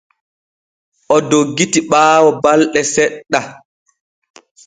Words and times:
O 1.15 1.17
doggiti 1.29 1.79
ɓaawo 1.89 2.29
balɗe 2.43 2.79
seɗɗa. 2.93 3.39